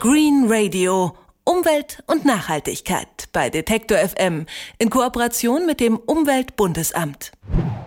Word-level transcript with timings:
Green 0.00 0.46
Radio. 0.48 1.14
Umwelt 1.44 2.02
und 2.06 2.24
Nachhaltigkeit 2.24 3.28
bei 3.34 3.50
Detektor 3.50 3.98
FM 3.98 4.46
in 4.78 4.88
Kooperation 4.88 5.66
mit 5.66 5.78
dem 5.78 5.98
Umweltbundesamt. 5.98 7.32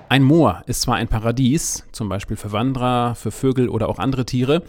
Ein 0.09 0.21
Moor 0.21 0.61
ist 0.67 0.81
zwar 0.81 0.97
ein 0.97 1.07
Paradies, 1.07 1.87
zum 1.91 2.09
Beispiel 2.09 2.37
für 2.37 2.51
Wanderer, 2.51 3.15
für 3.15 3.31
Vögel 3.31 3.67
oder 3.67 3.89
auch 3.89 3.97
andere 3.97 4.27
Tiere, 4.27 4.61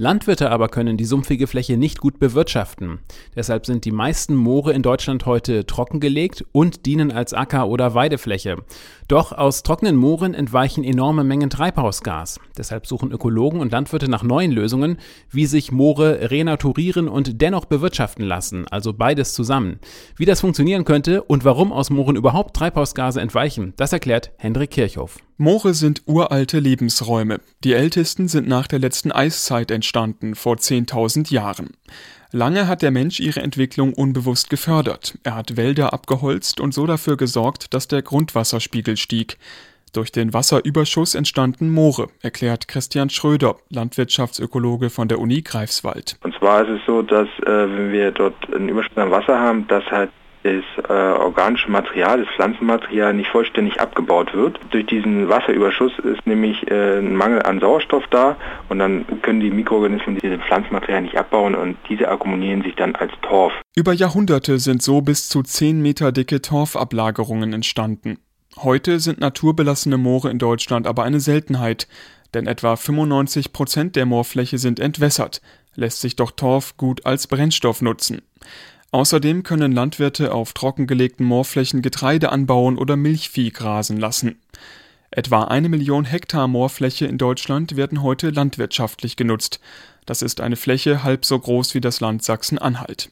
Landwirte 0.00 0.52
aber 0.52 0.68
können 0.68 0.96
die 0.96 1.04
sumpfige 1.04 1.48
Fläche 1.48 1.76
nicht 1.76 1.98
gut 1.98 2.20
bewirtschaften. 2.20 3.00
Deshalb 3.34 3.66
sind 3.66 3.84
die 3.84 3.90
meisten 3.90 4.36
Moore 4.36 4.72
in 4.72 4.82
Deutschland 4.82 5.26
heute 5.26 5.66
trockengelegt 5.66 6.44
und 6.52 6.86
dienen 6.86 7.10
als 7.10 7.34
Acker- 7.34 7.66
oder 7.66 7.94
Weidefläche. 7.94 8.58
Doch 9.08 9.32
aus 9.32 9.64
trockenen 9.64 9.96
Mooren 9.96 10.34
entweichen 10.34 10.84
enorme 10.84 11.24
Mengen 11.24 11.50
Treibhausgas. 11.50 12.38
Deshalb 12.56 12.86
suchen 12.86 13.10
Ökologen 13.10 13.58
und 13.58 13.72
Landwirte 13.72 14.08
nach 14.08 14.22
neuen 14.22 14.52
Lösungen, 14.52 14.98
wie 15.32 15.46
sich 15.46 15.72
Moore 15.72 16.30
renaturieren 16.30 17.08
und 17.08 17.42
dennoch 17.42 17.64
bewirtschaften 17.64 18.24
lassen, 18.24 18.68
also 18.68 18.92
beides 18.92 19.34
zusammen. 19.34 19.80
Wie 20.14 20.26
das 20.26 20.42
funktionieren 20.42 20.84
könnte 20.84 21.24
und 21.24 21.44
warum 21.44 21.72
aus 21.72 21.90
Mooren 21.90 22.14
überhaupt 22.14 22.54
Treibhausgase 22.54 23.20
entweichen, 23.20 23.72
das 23.76 23.92
erklärt 23.92 24.30
Hendrik 24.38 24.70
Kirchhoff. 24.70 25.18
Moore 25.40 25.72
sind 25.72 26.02
uralte 26.06 26.58
Lebensräume. 26.58 27.38
Die 27.62 27.72
ältesten 27.72 28.26
sind 28.26 28.48
nach 28.48 28.66
der 28.66 28.80
letzten 28.80 29.12
Eiszeit 29.12 29.70
entstanden, 29.70 30.34
vor 30.34 30.56
10.000 30.56 31.32
Jahren. 31.32 31.76
Lange 32.32 32.66
hat 32.66 32.82
der 32.82 32.90
Mensch 32.90 33.20
ihre 33.20 33.38
Entwicklung 33.38 33.94
unbewusst 33.94 34.50
gefördert. 34.50 35.16
Er 35.22 35.36
hat 35.36 35.56
Wälder 35.56 35.92
abgeholzt 35.92 36.58
und 36.58 36.74
so 36.74 36.88
dafür 36.88 37.16
gesorgt, 37.16 37.72
dass 37.72 37.86
der 37.86 38.02
Grundwasserspiegel 38.02 38.96
stieg. 38.96 39.38
Durch 39.92 40.10
den 40.10 40.34
Wasserüberschuss 40.34 41.14
entstanden 41.14 41.70
Moore, 41.70 42.08
erklärt 42.20 42.66
Christian 42.66 43.08
Schröder, 43.08 43.54
Landwirtschaftsökologe 43.70 44.90
von 44.90 45.06
der 45.06 45.20
Uni 45.20 45.42
Greifswald. 45.42 46.16
Und 46.24 46.34
zwar 46.34 46.62
ist 46.62 46.80
es 46.80 46.84
so, 46.84 47.02
dass 47.02 47.28
äh, 47.46 47.46
wenn 47.46 47.92
wir 47.92 48.10
dort 48.10 48.34
einen 48.52 48.68
Überschuss 48.68 48.98
an 48.98 49.12
Wasser 49.12 49.38
haben, 49.38 49.68
dass 49.68 49.84
halt 49.84 50.10
das 50.42 50.64
äh, 50.88 50.92
organische 50.92 51.70
Material, 51.70 52.24
das 52.24 52.34
Pflanzenmaterial 52.34 53.12
nicht 53.14 53.30
vollständig 53.30 53.80
abgebaut 53.80 54.34
wird. 54.34 54.58
Durch 54.70 54.86
diesen 54.86 55.28
Wasserüberschuss 55.28 55.92
ist 55.98 56.26
nämlich 56.26 56.70
äh, 56.70 56.98
ein 56.98 57.14
Mangel 57.14 57.42
an 57.42 57.60
Sauerstoff 57.60 58.04
da 58.10 58.36
und 58.68 58.78
dann 58.78 59.04
können 59.22 59.40
die 59.40 59.50
Mikroorganismen 59.50 60.18
dieses 60.18 60.40
Pflanzenmaterial 60.42 61.02
nicht 61.02 61.16
abbauen 61.16 61.54
und 61.54 61.76
diese 61.88 62.08
akkumulieren 62.08 62.62
sich 62.62 62.74
dann 62.76 62.94
als 62.96 63.12
Torf. 63.22 63.52
Über 63.74 63.92
Jahrhunderte 63.92 64.58
sind 64.58 64.82
so 64.82 65.00
bis 65.00 65.28
zu 65.28 65.42
10 65.42 65.80
Meter 65.80 66.12
dicke 66.12 66.40
Torfablagerungen 66.40 67.52
entstanden. 67.52 68.18
Heute 68.56 68.98
sind 68.98 69.20
naturbelassene 69.20 69.98
Moore 69.98 70.30
in 70.30 70.38
Deutschland 70.38 70.86
aber 70.86 71.04
eine 71.04 71.20
Seltenheit, 71.20 71.86
denn 72.34 72.46
etwa 72.46 72.76
95 72.76 73.52
Prozent 73.52 73.96
der 73.96 74.06
Moorfläche 74.06 74.58
sind 74.58 74.80
entwässert, 74.80 75.40
lässt 75.74 76.00
sich 76.00 76.16
doch 76.16 76.32
Torf 76.32 76.76
gut 76.76 77.06
als 77.06 77.26
Brennstoff 77.26 77.82
nutzen. 77.82 78.22
Außerdem 78.90 79.42
können 79.42 79.72
Landwirte 79.72 80.32
auf 80.32 80.54
trockengelegten 80.54 81.26
Moorflächen 81.26 81.82
Getreide 81.82 82.32
anbauen 82.32 82.78
oder 82.78 82.96
Milchvieh 82.96 83.50
grasen 83.50 83.98
lassen. 83.98 84.38
Etwa 85.10 85.44
eine 85.44 85.68
Million 85.68 86.04
Hektar 86.04 86.48
Moorfläche 86.48 87.06
in 87.06 87.18
Deutschland 87.18 87.76
werden 87.76 88.02
heute 88.02 88.30
landwirtschaftlich 88.30 89.16
genutzt. 89.16 89.60
Das 90.06 90.22
ist 90.22 90.40
eine 90.40 90.56
Fläche 90.56 91.02
halb 91.02 91.24
so 91.24 91.38
groß 91.38 91.74
wie 91.74 91.80
das 91.80 92.00
Land 92.00 92.22
Sachsen-Anhalt. 92.22 93.10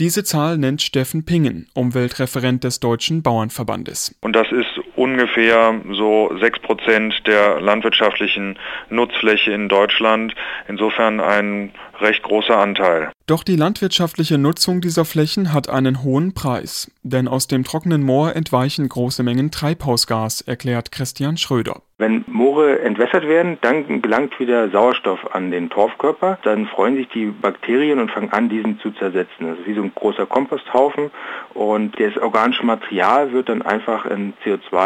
Diese 0.00 0.24
Zahl 0.24 0.58
nennt 0.58 0.82
Steffen 0.82 1.24
Pingen, 1.24 1.68
Umweltreferent 1.74 2.64
des 2.64 2.80
Deutschen 2.80 3.22
Bauernverbandes. 3.22 4.16
Und 4.20 4.34
das 4.34 4.46
ist 4.50 4.83
ungefähr 4.96 5.74
so 5.92 6.36
sechs 6.40 6.58
Prozent 6.60 7.26
der 7.26 7.60
landwirtschaftlichen 7.60 8.58
Nutzfläche 8.90 9.52
in 9.52 9.68
Deutschland. 9.68 10.34
Insofern 10.68 11.20
ein 11.20 11.72
recht 12.00 12.22
großer 12.22 12.58
Anteil. 12.58 13.10
Doch 13.26 13.42
die 13.42 13.56
landwirtschaftliche 13.56 14.36
Nutzung 14.36 14.80
dieser 14.80 15.04
Flächen 15.04 15.52
hat 15.52 15.68
einen 15.68 16.02
hohen 16.02 16.34
Preis, 16.34 16.90
denn 17.02 17.26
aus 17.26 17.46
dem 17.46 17.64
trockenen 17.64 18.02
Moor 18.02 18.36
entweichen 18.36 18.88
große 18.88 19.22
Mengen 19.22 19.50
Treibhausgas, 19.50 20.42
erklärt 20.42 20.92
Christian 20.92 21.36
Schröder. 21.36 21.80
Wenn 21.96 22.24
Moore 22.26 22.80
entwässert 22.80 23.26
werden, 23.26 23.56
dann 23.60 24.02
gelangt 24.02 24.38
wieder 24.40 24.68
Sauerstoff 24.68 25.32
an 25.32 25.52
den 25.52 25.70
Torfkörper. 25.70 26.38
Dann 26.42 26.66
freuen 26.66 26.96
sich 26.96 27.08
die 27.08 27.26
Bakterien 27.26 28.00
und 28.00 28.10
fangen 28.10 28.32
an, 28.32 28.48
diesen 28.48 28.80
zu 28.80 28.90
zersetzen. 28.90 29.46
Das 29.46 29.58
ist 29.60 29.66
wie 29.66 29.74
so 29.74 29.82
ein 29.82 29.92
großer 29.94 30.26
Komposthaufen 30.26 31.10
und 31.54 31.98
das 31.98 32.16
organische 32.18 32.66
Material 32.66 33.32
wird 33.32 33.48
dann 33.48 33.62
einfach 33.62 34.04
in 34.06 34.34
CO2 34.44 34.83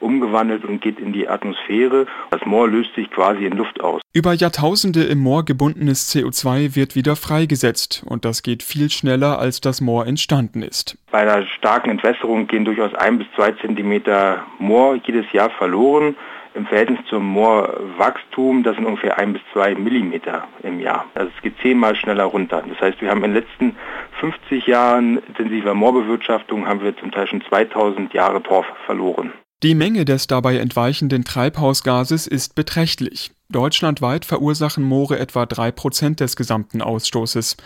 umgewandelt 0.00 0.64
und 0.64 0.80
geht 0.80 0.98
in 0.98 1.12
die 1.12 1.28
Atmosphäre. 1.28 2.06
Das 2.30 2.40
Moor 2.44 2.68
löst 2.68 2.94
sich 2.94 3.10
quasi 3.10 3.44
in 3.44 3.56
Luft 3.56 3.80
aus. 3.80 4.00
Über 4.12 4.32
Jahrtausende 4.32 5.04
im 5.04 5.18
Moor 5.18 5.44
gebundenes 5.44 6.12
CO2 6.12 6.74
wird 6.74 6.94
wieder 6.94 7.16
freigesetzt 7.16 8.02
und 8.06 8.24
das 8.24 8.42
geht 8.42 8.62
viel 8.62 8.90
schneller, 8.90 9.38
als 9.38 9.60
das 9.60 9.80
Moor 9.80 10.06
entstanden 10.06 10.62
ist. 10.62 10.96
Bei 11.10 11.20
einer 11.20 11.46
starken 11.46 11.90
Entwässerung 11.90 12.46
gehen 12.46 12.64
durchaus 12.64 12.94
ein 12.94 13.18
bis 13.18 13.26
zwei 13.36 13.52
Zentimeter 13.52 14.44
Moor 14.58 14.98
jedes 15.04 15.30
Jahr 15.32 15.50
verloren 15.50 16.16
im 16.54 16.66
Verhältnis 16.66 16.98
zum 17.08 17.24
Moorwachstum, 17.26 18.62
das 18.62 18.76
sind 18.76 18.86
ungefähr 18.86 19.18
ein 19.18 19.32
bis 19.32 19.42
zwei 19.52 19.74
Millimeter 19.74 20.48
im 20.62 20.80
Jahr. 20.80 21.06
Also 21.14 21.30
es 21.36 21.42
geht 21.42 21.54
zehnmal 21.62 21.94
schneller 21.94 22.24
runter. 22.24 22.62
Das 22.68 22.80
heißt, 22.80 23.00
wir 23.00 23.10
haben 23.10 23.24
in 23.24 23.34
den 23.34 23.42
letzten 23.42 23.76
50 24.20 24.66
Jahren 24.66 25.18
intensiver 25.18 25.74
Moorbewirtschaftung 25.74 26.66
haben 26.66 26.82
wir 26.82 26.96
zum 26.96 27.12
Teil 27.12 27.26
schon 27.26 27.42
2000 27.48 28.12
Jahre 28.12 28.42
Torf 28.42 28.66
verloren. 28.86 29.32
Die 29.62 29.74
Menge 29.74 30.06
des 30.06 30.26
dabei 30.26 30.56
entweichenden 30.56 31.24
Treibhausgases 31.24 32.26
ist 32.26 32.54
beträchtlich. 32.54 33.30
Deutschlandweit 33.50 34.24
verursachen 34.24 34.82
Moore 34.84 35.18
etwa 35.18 35.44
drei 35.44 35.70
Prozent 35.70 36.20
des 36.20 36.34
gesamten 36.34 36.80
Ausstoßes. 36.80 37.58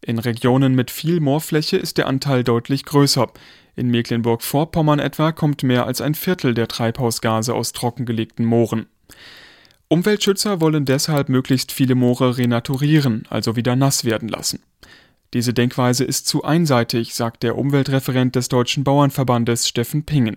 In 0.00 0.18
Regionen 0.18 0.74
mit 0.74 0.90
viel 0.90 1.20
Moorfläche 1.20 1.76
ist 1.76 1.98
der 1.98 2.06
Anteil 2.06 2.42
deutlich 2.42 2.84
größer. 2.84 3.28
In 3.74 3.88
Mecklenburg-Vorpommern 3.90 4.98
etwa 4.98 5.32
kommt 5.32 5.62
mehr 5.62 5.86
als 5.86 6.00
ein 6.00 6.14
Viertel 6.14 6.54
der 6.54 6.68
Treibhausgase 6.68 7.54
aus 7.54 7.72
trockengelegten 7.72 8.44
Mooren. 8.44 8.86
Umweltschützer 9.88 10.60
wollen 10.60 10.84
deshalb 10.84 11.28
möglichst 11.28 11.72
viele 11.72 11.94
Moore 11.94 12.38
renaturieren, 12.38 13.24
also 13.28 13.56
wieder 13.56 13.76
nass 13.76 14.04
werden 14.04 14.28
lassen. 14.28 14.60
Diese 15.34 15.54
Denkweise 15.54 16.04
ist 16.04 16.26
zu 16.26 16.44
einseitig, 16.44 17.14
sagt 17.14 17.42
der 17.42 17.56
Umweltreferent 17.56 18.36
des 18.36 18.48
Deutschen 18.48 18.84
Bauernverbandes 18.84 19.66
Steffen 19.68 20.04
Pingen. 20.04 20.36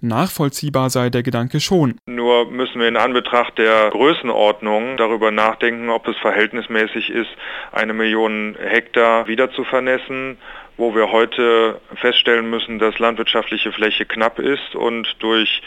Nachvollziehbar 0.00 0.90
sei 0.90 1.10
der 1.10 1.22
Gedanke 1.22 1.60
schon. 1.60 1.96
Nur 2.06 2.50
müssen 2.50 2.80
wir 2.80 2.88
in 2.88 2.96
Anbetracht 2.96 3.58
der 3.58 3.90
Größenordnung 3.90 4.96
darüber 4.96 5.30
nachdenken, 5.30 5.90
ob 5.90 6.08
es 6.08 6.16
verhältnismäßig 6.18 7.10
ist, 7.10 7.30
eine 7.72 7.92
Million 7.92 8.56
Hektar 8.58 9.26
wieder 9.26 9.50
zu 9.52 9.64
vernässen, 9.64 10.38
wo 10.76 10.94
wir 10.94 11.12
heute 11.12 11.80
feststellen 11.96 12.48
müssen, 12.48 12.78
dass 12.78 12.98
landwirtschaftliche 12.98 13.72
Fläche 13.72 14.06
knapp 14.06 14.38
ist 14.38 14.74
und 14.74 15.16
durch 15.18 15.62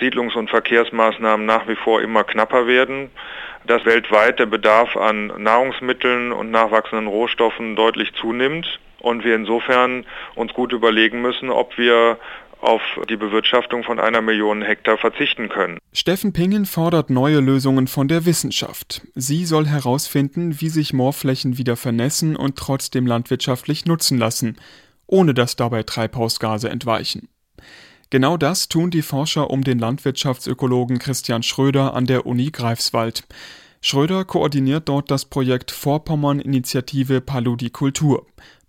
Siedlungs- 0.00 0.36
und 0.36 0.50
Verkehrsmaßnahmen 0.50 1.46
nach 1.46 1.66
wie 1.68 1.76
vor 1.76 2.02
immer 2.02 2.24
knapper 2.24 2.66
werden 2.66 3.10
dass 3.68 3.84
weltweit 3.84 4.38
der 4.38 4.46
Bedarf 4.46 4.96
an 4.96 5.26
Nahrungsmitteln 5.36 6.32
und 6.32 6.50
nachwachsenden 6.50 7.06
Rohstoffen 7.06 7.76
deutlich 7.76 8.14
zunimmt 8.14 8.80
und 9.00 9.24
wir 9.24 9.36
insofern 9.36 10.04
uns 10.34 10.52
gut 10.54 10.72
überlegen 10.72 11.20
müssen, 11.20 11.50
ob 11.50 11.76
wir 11.78 12.18
auf 12.60 12.82
die 13.08 13.16
Bewirtschaftung 13.16 13.84
von 13.84 14.00
einer 14.00 14.20
Million 14.20 14.62
Hektar 14.62 14.98
verzichten 14.98 15.48
können. 15.48 15.78
Steffen 15.92 16.32
Pingen 16.32 16.66
fordert 16.66 17.10
neue 17.10 17.40
Lösungen 17.40 17.86
von 17.86 18.08
der 18.08 18.26
Wissenschaft. 18.26 19.02
Sie 19.14 19.44
soll 19.44 19.66
herausfinden, 19.66 20.60
wie 20.60 20.68
sich 20.68 20.92
Moorflächen 20.92 21.58
wieder 21.58 21.76
vernässen 21.76 22.36
und 22.36 22.56
trotzdem 22.56 23.06
landwirtschaftlich 23.06 23.86
nutzen 23.86 24.18
lassen, 24.18 24.56
ohne 25.06 25.34
dass 25.34 25.56
dabei 25.56 25.82
Treibhausgase 25.82 26.68
entweichen. 26.68 27.28
Genau 28.10 28.36
das 28.38 28.68
tun 28.68 28.90
die 28.90 29.02
Forscher 29.02 29.50
um 29.50 29.62
den 29.62 29.78
Landwirtschaftsökologen 29.78 30.98
Christian 30.98 31.42
Schröder 31.42 31.94
an 31.94 32.06
der 32.06 32.24
Uni 32.24 32.50
Greifswald. 32.50 33.24
Schröder 33.80 34.24
koordiniert 34.24 34.88
dort 34.88 35.10
das 35.10 35.26
Projekt 35.26 35.70
Vorpommern-Initiative 35.70 37.20
Paludikultur. 37.20 38.26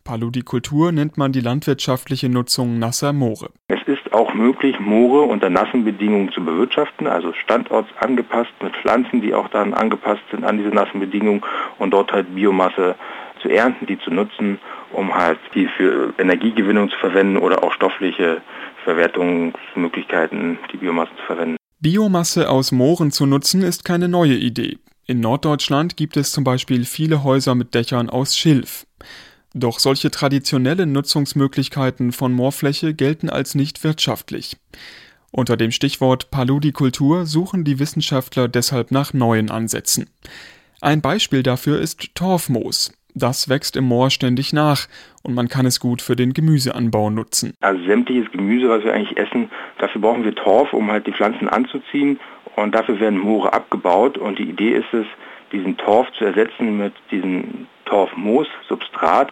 Paludikultur 0.10 0.92
nennt 0.92 1.20
man 1.20 1.32
die 1.32 1.40
landwirtschaftliche 1.40 2.30
Nutzung 2.30 2.80
nasser 2.80 3.14
Moore. 3.14 3.52
Es 3.68 3.78
ist 3.86 4.12
auch 4.12 4.34
möglich, 4.34 4.80
Moore 4.80 5.22
unter 5.22 5.52
nassen 5.52 5.86
Bedingungen 5.86 6.32
zu 6.32 6.44
bewirtschaften, 6.44 7.06
also 7.06 7.32
standortsangepasst 7.34 8.52
mit 8.64 8.76
Pflanzen, 8.78 9.22
die 9.22 9.36
auch 9.36 9.50
dann 9.50 9.76
angepasst 9.76 10.24
sind 10.32 10.46
an 10.46 10.58
diese 10.58 10.70
nassen 10.70 11.00
Bedingungen 11.00 11.42
und 11.78 11.92
dort 11.92 12.12
halt 12.12 12.34
Biomasse 12.34 12.96
zu 13.44 13.50
ernten, 13.50 13.86
die 13.86 14.00
zu 14.00 14.10
nutzen, 14.10 14.58
um 14.94 15.14
halt 15.14 15.38
die 15.54 15.68
für 15.78 16.12
Energiegewinnung 16.18 16.90
zu 16.90 16.98
verwenden 16.98 17.38
oder 17.38 17.64
auch 17.64 17.72
stoffliche 17.74 18.42
Verwertungsmöglichkeiten, 18.86 20.58
die 20.74 20.78
Biomasse 20.78 21.12
zu 21.18 21.24
verwenden. 21.28 21.58
Biomasse 21.80 22.50
aus 22.50 22.72
Mooren 22.72 23.12
zu 23.12 23.28
nutzen 23.28 23.62
ist 23.62 23.86
keine 23.86 24.08
neue 24.08 24.34
Idee. 24.34 24.80
In 25.06 25.20
Norddeutschland 25.20 25.98
gibt 25.98 26.18
es 26.18 26.32
zum 26.32 26.44
Beispiel 26.44 26.86
viele 26.86 27.24
Häuser 27.24 27.54
mit 27.54 27.76
Dächern 27.76 28.10
aus 28.10 28.36
Schilf. 28.36 28.88
Doch 29.54 29.80
solche 29.80 30.12
traditionellen 30.12 30.92
Nutzungsmöglichkeiten 30.92 32.12
von 32.12 32.34
Moorfläche 32.34 32.94
gelten 32.94 33.30
als 33.30 33.56
nicht 33.56 33.84
wirtschaftlich. 33.84 34.58
Unter 35.32 35.58
dem 35.58 35.72
Stichwort 35.72 36.32
Paludikultur 36.32 37.26
suchen 37.26 37.64
die 37.64 37.80
Wissenschaftler 37.80 38.48
deshalb 38.48 38.92
nach 38.92 39.14
neuen 39.14 39.50
Ansätzen. 39.52 40.10
Ein 40.82 41.02
Beispiel 41.02 41.44
dafür 41.44 41.80
ist 41.80 42.16
Torfmoos. 42.16 42.94
Das 43.16 43.50
wächst 43.50 43.76
im 43.76 43.86
Moor 43.86 44.12
ständig 44.12 44.54
nach 44.54 44.88
und 45.24 45.34
man 45.34 45.48
kann 45.48 45.66
es 45.66 45.80
gut 45.80 46.02
für 46.02 46.16
den 46.16 46.34
Gemüseanbau 46.34 47.10
nutzen. 47.10 47.54
Also 47.60 47.84
sämtliches 47.86 48.32
Gemüse, 48.32 48.70
was 48.70 48.84
wir 48.84 48.94
eigentlich 48.94 49.18
essen, 49.18 49.50
dafür 49.80 50.02
brauchen 50.02 50.24
wir 50.24 50.36
Torf, 50.36 50.74
um 50.74 50.92
halt 50.92 51.08
die 51.08 51.12
Pflanzen 51.12 51.50
anzuziehen 51.50 52.20
und 52.56 52.74
dafür 52.76 53.00
werden 53.00 53.20
Moore 53.20 53.52
abgebaut 53.52 54.18
und 54.18 54.38
die 54.38 54.50
Idee 54.50 54.74
ist 54.74 54.94
es, 54.94 55.06
diesen 55.52 55.76
Torf 55.78 56.08
zu 56.18 56.26
ersetzen 56.26 56.78
mit 56.78 56.94
diesem 57.12 57.68
Torfmoos, 57.90 58.48
Substrat 58.68 59.32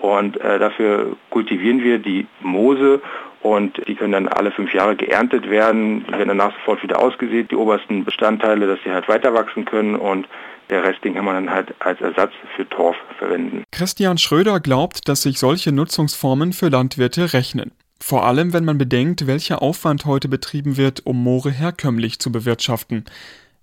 und 0.00 0.40
äh, 0.40 0.58
dafür 0.58 1.16
kultivieren 1.30 1.82
wir 1.82 1.98
die 1.98 2.26
Moose 2.40 3.00
und 3.40 3.80
die 3.86 3.94
können 3.94 4.12
dann 4.12 4.28
alle 4.28 4.50
fünf 4.50 4.72
Jahre 4.72 4.96
geerntet 4.96 5.48
werden, 5.50 6.06
werden 6.08 6.28
danach 6.28 6.52
sofort 6.54 6.82
wieder 6.82 7.00
ausgesät, 7.00 7.50
die 7.50 7.56
obersten 7.56 8.04
Bestandteile, 8.04 8.66
dass 8.66 8.78
sie 8.84 8.90
halt 8.90 9.08
weiter 9.08 9.34
wachsen 9.34 9.64
können 9.64 9.96
und 9.96 10.26
der 10.70 10.82
Rest, 10.82 11.04
den 11.04 11.14
kann 11.14 11.26
man 11.26 11.34
dann 11.34 11.54
halt 11.54 11.74
als 11.80 12.00
Ersatz 12.00 12.32
für 12.56 12.66
Torf 12.68 12.96
verwenden. 13.18 13.64
Christian 13.70 14.16
Schröder 14.16 14.60
glaubt, 14.60 15.08
dass 15.08 15.22
sich 15.22 15.38
solche 15.38 15.72
Nutzungsformen 15.72 16.54
für 16.54 16.68
Landwirte 16.68 17.34
rechnen. 17.34 17.72
Vor 18.00 18.24
allem, 18.24 18.52
wenn 18.52 18.64
man 18.64 18.78
bedenkt, 18.78 19.26
welcher 19.26 19.62
Aufwand 19.62 20.04
heute 20.04 20.28
betrieben 20.28 20.76
wird, 20.76 21.06
um 21.06 21.22
Moore 21.22 21.50
herkömmlich 21.50 22.18
zu 22.18 22.32
bewirtschaften. 22.32 23.04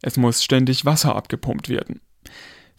Es 0.01 0.17
muss 0.17 0.43
ständig 0.43 0.85
Wasser 0.85 1.15
abgepumpt 1.15 1.69
werden. 1.69 2.01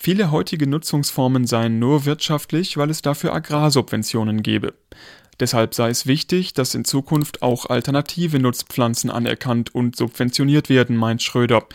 Viele 0.05 0.33
heutige 0.33 0.67
Nutzungsformen 0.67 1.47
seien 1.47 1.79
nur 1.79 2.07
wirtschaftlich, 2.07 2.77
weil 2.77 2.91
es 2.91 3.03
dafür 3.03 3.33
Agrarsubventionen 3.35 4.43
gebe. 4.43 4.75
Deshalb 5.39 5.75
sei 5.75 5.91
es 5.91 6.09
wichtig, 6.09 6.55
dass 6.55 6.75
in 6.75 6.85
Zukunft 6.85 7.41
auch 7.41 7.67
alternative 7.67 8.41
Nutzpflanzen 8.41 9.11
anerkannt 9.11 9.73
und 9.73 9.95
subventioniert 9.95 10.69
werden, 10.69 10.97
meint 10.97 11.23
Schröder 11.23 11.69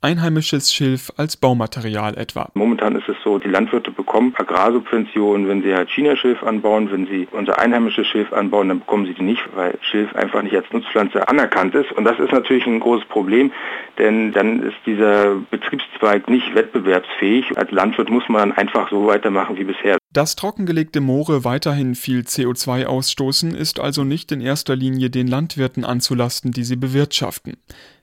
einheimisches 0.00 0.72
Schilf 0.72 1.12
als 1.16 1.36
Baumaterial 1.36 2.16
etwa. 2.16 2.50
Momentan 2.54 2.96
ist 2.96 3.08
es 3.08 3.16
so, 3.22 3.38
die 3.38 3.48
Landwirte 3.48 3.90
bekommen 3.90 4.34
Agrarsubventionen, 4.36 5.48
wenn 5.48 5.62
sie 5.62 5.74
halt 5.74 5.90
China-Schilf 5.90 6.42
anbauen. 6.42 6.90
Wenn 6.90 7.06
sie 7.06 7.28
unser 7.32 7.58
einheimisches 7.58 8.06
Schilf 8.06 8.32
anbauen, 8.32 8.68
dann 8.68 8.80
bekommen 8.80 9.06
sie 9.06 9.14
die 9.14 9.22
nicht, 9.22 9.42
weil 9.54 9.78
Schilf 9.82 10.14
einfach 10.14 10.42
nicht 10.42 10.54
als 10.54 10.66
Nutzpflanze 10.72 11.28
anerkannt 11.28 11.74
ist. 11.74 11.92
Und 11.92 12.04
das 12.04 12.18
ist 12.18 12.32
natürlich 12.32 12.66
ein 12.66 12.80
großes 12.80 13.06
Problem, 13.08 13.52
denn 13.98 14.32
dann 14.32 14.62
ist 14.62 14.76
dieser 14.86 15.36
Betriebszweig 15.50 16.28
nicht 16.28 16.54
wettbewerbsfähig. 16.54 17.56
Als 17.56 17.70
Landwirt 17.70 18.10
muss 18.10 18.28
man 18.28 18.52
einfach 18.52 18.90
so 18.90 19.06
weitermachen 19.06 19.58
wie 19.58 19.64
bisher. 19.64 19.98
Dass 20.12 20.34
trockengelegte 20.34 21.00
Moore 21.00 21.44
weiterhin 21.44 21.94
viel 21.94 22.22
CO2 22.22 22.86
ausstoßen, 22.86 23.54
ist 23.54 23.78
also 23.78 24.02
nicht 24.02 24.32
in 24.32 24.40
erster 24.40 24.74
Linie 24.74 25.08
den 25.08 25.28
Landwirten 25.28 25.84
anzulasten, 25.84 26.50
die 26.50 26.64
sie 26.64 26.76
bewirtschaften. 26.76 27.56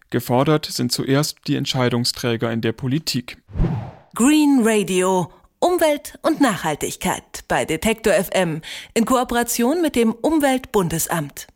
Gefordert 0.10 0.66
sind 0.66 0.92
zuerst 0.92 1.40
die 1.48 1.56
Entscheidungsträger 1.56 2.52
in 2.52 2.62
der 2.62 2.72
Politik. 2.72 3.38
Green 4.16 4.62
Radio 4.64 5.32
Umwelt 5.60 6.20
und 6.22 6.40
Nachhaltigkeit 6.40 7.44
bei 7.48 7.66
Detektor 7.66 8.14
FM 8.14 8.62
in 8.94 9.06
Kooperation 9.06 9.82
mit 9.82 9.96
dem 9.96 10.14
Umweltbundesamt. 10.14 11.48